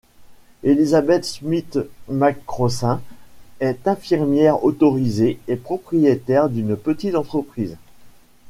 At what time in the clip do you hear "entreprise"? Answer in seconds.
7.13-7.77